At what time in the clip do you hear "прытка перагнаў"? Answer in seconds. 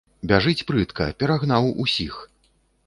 0.71-1.71